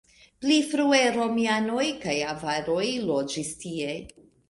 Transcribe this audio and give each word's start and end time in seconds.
Pli 0.45 0.55
frue 0.69 1.01
romianoj 1.17 1.87
kaj 2.07 2.17
avaroj 2.33 2.85
loĝis 3.13 3.57
tie. 3.65 3.97